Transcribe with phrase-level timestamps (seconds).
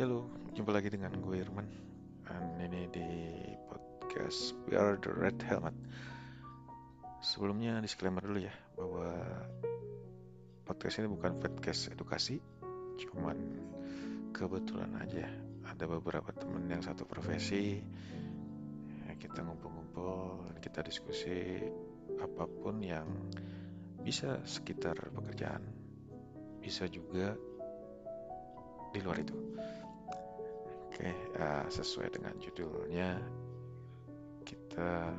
[0.00, 0.24] Halo,
[0.56, 1.68] jumpa lagi dengan gue Irman.
[2.24, 3.04] Dan ini di
[3.68, 5.76] podcast We Are The Red Helmet.
[7.20, 9.12] Sebelumnya disclaimer dulu ya Bahwa
[10.64, 12.40] podcast ini bukan podcast edukasi
[12.96, 13.36] Cuman
[14.32, 15.28] kebetulan aja.
[15.68, 17.84] Ada beberapa temen yang satu profesi
[19.04, 21.60] ya, Kita ngumpul-ngumpul Kita diskusi
[22.24, 23.04] Apa pun yang
[24.00, 25.60] bisa sekitar pekerjaan
[26.64, 27.36] Bisa juga
[28.90, 29.34] di luar itu.
[31.00, 33.16] Oke, uh, sesuai dengan judulnya,
[34.44, 35.16] kita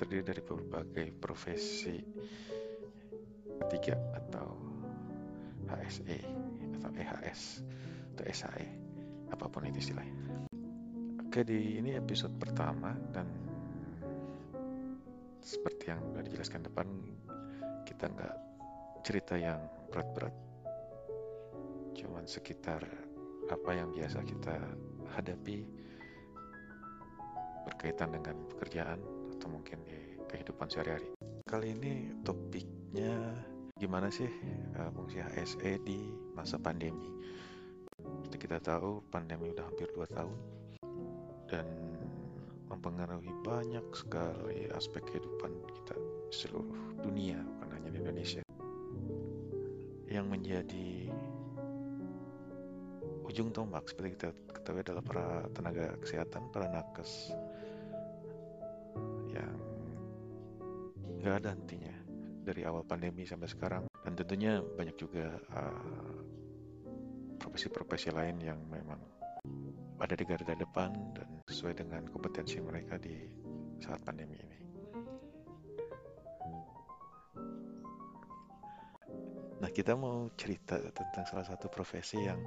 [0.00, 2.00] terdiri dari berbagai profesi
[3.60, 4.56] ketiga atau
[5.68, 6.24] HSE
[6.80, 7.60] atau EHS
[8.16, 8.64] atau SAE,
[9.28, 10.16] apa pun itu istilahnya.
[11.20, 13.28] Oke, di ini episode pertama dan
[15.44, 16.88] seperti yang sudah dijelaskan depan,
[17.84, 18.36] kita nggak
[19.04, 19.60] cerita yang
[19.92, 20.32] berat-berat
[21.92, 23.09] cuman sekitar
[23.50, 24.54] apa yang biasa kita
[25.10, 25.66] hadapi
[27.66, 29.02] berkaitan dengan pekerjaan
[29.36, 29.98] atau mungkin di
[30.30, 31.10] kehidupan sehari-hari.
[31.44, 33.34] Kali ini topiknya
[33.74, 34.30] gimana sih
[34.78, 35.98] uh, fungsi HSE di
[36.32, 37.10] masa pandemi.
[37.98, 40.38] Seperti kita tahu pandemi udah hampir 2 tahun
[41.50, 41.66] dan
[42.70, 45.98] mempengaruhi banyak sekali aspek kehidupan kita
[46.30, 48.42] seluruh dunia bukan hanya di Indonesia.
[50.06, 51.09] Yang menjadi
[53.30, 57.30] ujung tombak seperti kita ketahui adalah para tenaga kesehatan, para nakes
[59.30, 59.54] yang
[61.22, 61.94] nggak ada hentinya
[62.42, 65.38] dari awal pandemi sampai sekarang dan tentunya banyak juga
[67.38, 68.98] profesi-profesi uh, lain yang memang
[70.02, 73.14] ada di garda depan dan sesuai dengan kompetensi mereka di
[73.78, 74.58] saat pandemi ini.
[79.60, 82.40] Nah kita mau cerita tentang salah satu profesi yang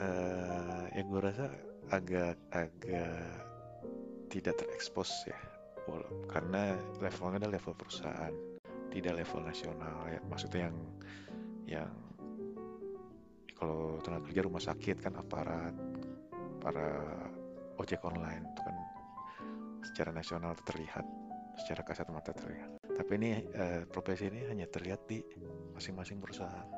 [0.00, 1.46] uh, yang gue rasa
[1.92, 3.14] agak agak
[4.32, 5.38] tidak terekspos ya.
[6.30, 8.34] Karena levelnya adalah level perusahaan
[8.90, 10.20] tidak level nasional ya.
[10.26, 10.76] Maksudnya yang
[11.66, 11.92] yang
[13.54, 15.74] kalau tenaga kerja rumah sakit kan aparat
[16.60, 17.02] para
[17.76, 18.76] ojek online itu kan
[19.84, 21.04] secara nasional terlihat
[21.58, 22.70] secara kasat mata terlihat.
[22.86, 25.20] Tapi ini uh, profesi ini hanya terlihat di
[25.74, 26.68] masing-masing perusahaan.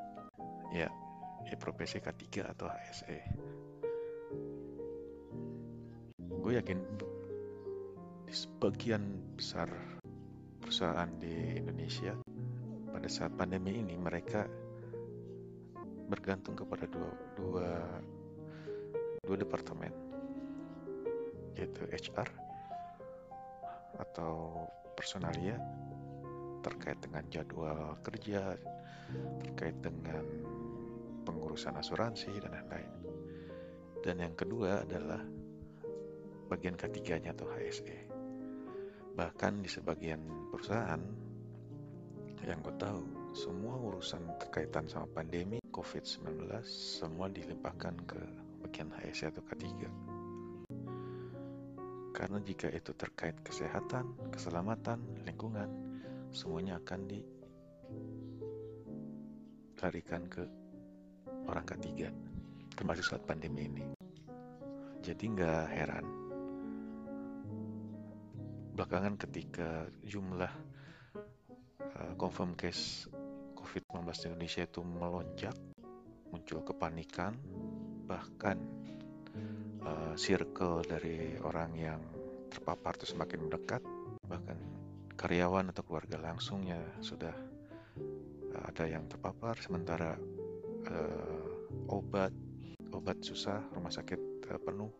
[0.73, 0.89] Ya
[1.47, 3.19] ya profesi K3 atau HSE.
[6.43, 6.79] Gue yakin
[8.27, 9.69] di sebagian besar
[10.59, 12.17] perusahaan di Indonesia
[12.89, 14.49] pada saat pandemi ini mereka
[16.09, 17.69] bergantung kepada dua dua
[19.23, 19.93] dua departemen
[21.53, 22.29] yaitu HR
[24.01, 24.65] atau
[24.97, 25.61] personalia
[26.65, 28.57] terkait dengan jadwal kerja
[29.45, 30.25] terkait dengan
[31.23, 32.91] pengurusan asuransi dan lain-lain.
[34.03, 35.23] Dan yang kedua adalah
[36.51, 37.99] bagian ketiganya atau HSE.
[39.15, 41.01] Bahkan di sebagian perusahaan
[42.43, 48.19] yang gue tahu, semua urusan terkaitan sama pandemi COVID-19 semua dilimpahkan ke
[48.67, 49.63] bagian HSE atau K3.
[52.13, 55.65] Karena jika itu terkait kesehatan, keselamatan, lingkungan,
[56.29, 57.09] semuanya akan
[59.79, 60.45] dilarikan ke
[61.47, 62.09] orang ketiga
[62.73, 63.85] termasuk saat pandemi ini.
[65.03, 66.05] Jadi nggak heran.
[68.73, 70.49] Belakangan ketika jumlah
[71.79, 73.05] uh, confirm case
[73.53, 75.55] COVID-19 di Indonesia itu melonjak
[76.33, 77.37] muncul kepanikan
[78.09, 78.57] bahkan
[79.85, 82.01] uh, circle dari orang yang
[82.49, 83.81] terpapar itu semakin mendekat.
[84.25, 84.57] Bahkan
[85.13, 87.35] karyawan atau keluarga langsungnya sudah
[88.57, 90.17] uh, ada yang terpapar sementara
[90.89, 92.33] uh, obat
[92.93, 94.91] obat susah rumah sakit uh, penuh.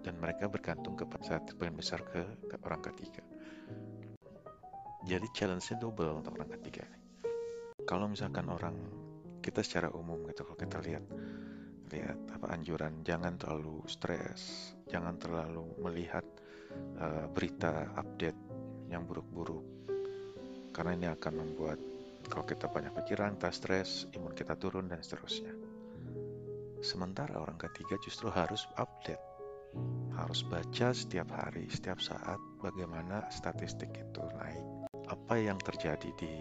[0.00, 3.20] Dan mereka bergantung ke saat sebagian besar ke, ke orang ketiga.
[5.04, 6.88] Jadi challenge-nya double untuk orang ketiga
[7.90, 8.76] kalau misalkan orang
[9.42, 11.02] kita secara umum gitu kalau kita lihat
[11.90, 16.22] lihat apa anjuran jangan terlalu stres jangan terlalu melihat
[17.02, 18.38] uh, berita update
[18.90, 19.62] yang buruk-buruk.
[20.70, 21.78] Karena ini akan membuat
[22.28, 25.54] kalau kita banyak pikiran, kita stres, imun kita turun, dan seterusnya.
[26.80, 29.20] Sementara orang ketiga justru harus update.
[30.16, 34.90] Harus baca setiap hari, setiap saat bagaimana statistik itu naik.
[35.06, 36.34] Apa yang terjadi di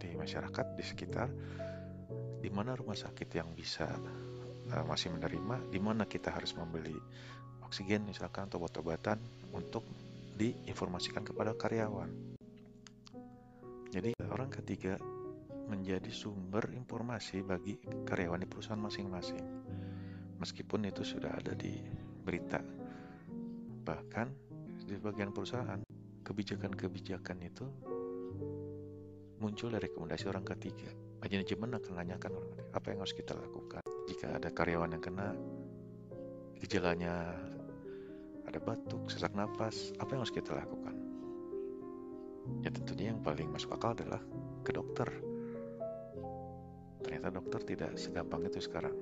[0.00, 1.28] di masyarakat, di sekitar,
[2.40, 3.88] di mana rumah sakit yang bisa
[4.72, 6.96] uh, masih menerima, di mana kita harus membeli
[7.64, 9.84] oksigen misalkan atau obat-obatan untuk
[10.34, 12.33] diinformasikan kepada karyawan
[13.94, 14.98] jadi orang ketiga
[15.70, 19.46] menjadi sumber informasi bagi karyawan di perusahaan masing-masing.
[20.42, 21.78] Meskipun itu sudah ada di
[22.26, 22.58] berita.
[23.86, 24.26] Bahkan
[24.82, 25.78] di bagian perusahaan,
[26.26, 27.70] kebijakan-kebijakan itu
[29.38, 30.90] muncul dari rekomendasi orang ketiga.
[31.22, 33.86] Manajemen akan menanyakan orang apa yang harus kita lakukan.
[34.10, 35.38] Jika ada karyawan yang kena
[36.58, 37.30] gejalanya
[38.42, 41.03] ada batuk, sesak napas, apa yang harus kita lakukan?
[42.64, 44.20] Ya tentunya yang paling masuk akal adalah
[44.64, 45.08] ke dokter.
[47.04, 48.96] Ternyata dokter tidak segampang itu sekarang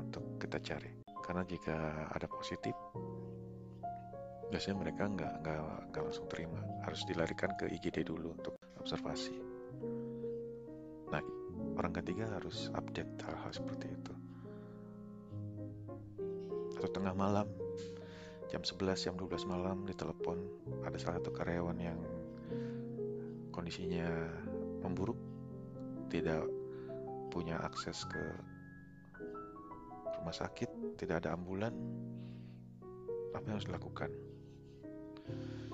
[0.00, 0.92] untuk kita cari.
[1.24, 2.76] Karena jika ada positif,
[4.52, 5.60] biasanya mereka nggak nggak
[5.92, 9.36] nggak langsung terima, harus dilarikan ke IGD dulu untuk observasi.
[11.08, 11.24] Nah,
[11.80, 14.14] orang ketiga harus update hal-hal seperti itu.
[16.76, 17.48] Atau tengah malam
[18.52, 20.38] jam 11 jam 12 malam ditelepon
[20.84, 21.98] ada salah satu karyawan yang
[23.64, 24.12] kondisinya
[24.84, 25.16] memburuk
[26.12, 26.44] tidak
[27.32, 28.20] punya akses ke
[30.20, 31.72] rumah sakit tidak ada ambulan
[33.32, 34.12] apa yang harus dilakukan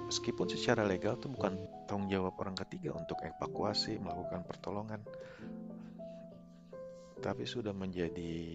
[0.07, 1.59] meskipun secara legal itu bukan
[1.91, 5.03] tanggung jawab orang ketiga untuk evakuasi melakukan pertolongan
[7.19, 8.55] tapi sudah menjadi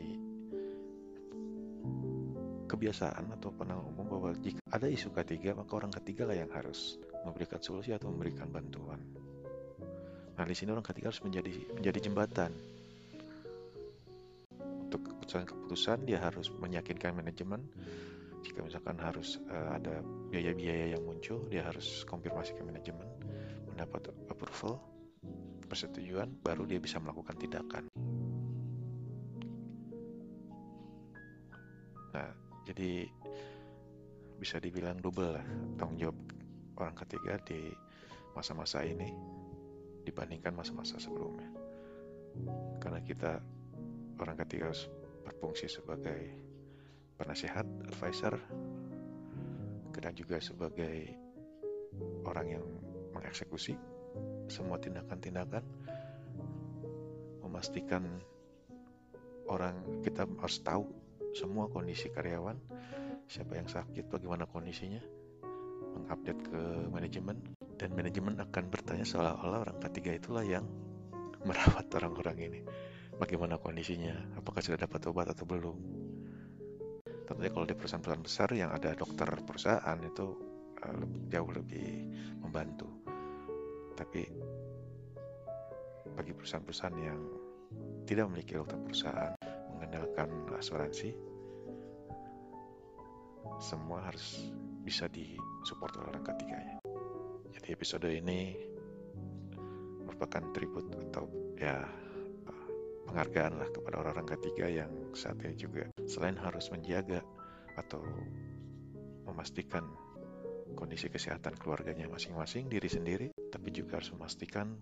[2.72, 6.98] kebiasaan atau pandangan umum bahwa jika ada isu ketiga, maka orang ketiga lah yang harus
[7.24, 9.25] memberikan solusi atau memberikan bantuan.
[10.36, 12.52] Nah, di sini orang ketiga harus menjadi menjadi jembatan.
[14.60, 17.64] Untuk keputusan-keputusan dia harus meyakinkan manajemen.
[18.44, 23.10] Jika misalkan harus uh, ada biaya-biaya yang muncul, dia harus konfirmasi ke manajemen,
[23.66, 24.78] mendapat approval,
[25.66, 27.90] persetujuan, baru dia bisa melakukan tindakan.
[32.14, 32.30] Nah,
[32.70, 33.10] jadi
[34.38, 35.46] bisa dibilang double lah
[35.80, 36.18] tanggung jawab
[36.78, 37.72] orang ketiga di
[38.36, 39.10] masa-masa ini
[40.06, 41.50] dibandingkan masa-masa sebelumnya.
[42.78, 43.42] Karena kita
[44.22, 44.88] orang ketiga harus
[45.26, 46.32] berfungsi sebagai
[47.18, 48.38] penasihat, advisor
[49.96, 51.10] kita juga sebagai
[52.28, 52.66] orang yang
[53.16, 53.74] mengeksekusi
[54.52, 55.64] semua tindakan-tindakan
[57.56, 58.04] memastikan
[59.48, 60.84] orang kita harus tahu
[61.32, 62.60] semua kondisi karyawan,
[63.32, 65.00] siapa yang sakit, bagaimana kondisinya,
[65.96, 66.62] mengupdate ke
[66.92, 67.40] manajemen,
[67.76, 70.64] dan manajemen akan bertanya seolah-olah orang ketiga itulah yang
[71.48, 72.60] merawat orang-orang ini.
[73.16, 75.78] Bagaimana kondisinya, apakah sudah dapat obat atau belum.
[77.26, 80.26] Tentunya kalau di perusahaan-perusahaan besar yang ada dokter perusahaan itu
[80.84, 82.12] uh, jauh lebih
[82.44, 82.92] membantu.
[83.96, 84.22] Tapi
[86.12, 87.20] bagi perusahaan-perusahaan yang
[88.04, 89.34] tidak memiliki dokter perusahaan,
[89.76, 90.30] mengandalkan
[90.60, 91.16] asuransi
[93.64, 94.52] semua harus
[94.84, 96.85] bisa disupport oleh orang ketiganya
[97.66, 98.54] jadi episode ini
[100.06, 101.26] merupakan tribut atau
[101.58, 101.82] ya
[103.10, 107.26] penghargaan lah kepada orang-orang ketiga yang saat ini juga selain harus menjaga
[107.74, 108.06] atau
[109.26, 109.82] memastikan
[110.78, 114.78] kondisi kesehatan keluarganya masing-masing diri sendiri tapi juga harus memastikan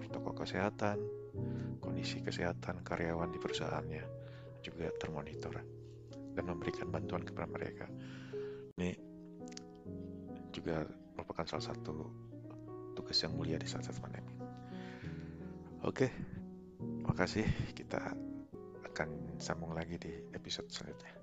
[0.00, 1.04] protokol kesehatan
[1.84, 4.04] kondisi kesehatan karyawan di perusahaannya
[4.64, 5.60] juga termonitor
[6.32, 7.92] dan memberikan bantuan kepada mereka.
[8.80, 8.96] Ini
[10.48, 11.94] juga merupakan salah satu
[12.92, 14.34] tugas yang mulia di saat-saat pandemi.
[15.82, 16.08] Oke,
[17.02, 17.46] makasih.
[17.74, 18.14] Kita
[18.92, 21.22] akan sambung lagi di episode selanjutnya.